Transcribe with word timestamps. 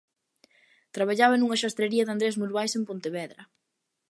Traballaba 0.95 1.35
nunha 1.37 1.61
xastrería 1.63 2.05
de 2.05 2.11
Andrés 2.13 2.35
Muruais 2.41 2.73
en 2.77 2.83
Pontevedra. 2.89 3.41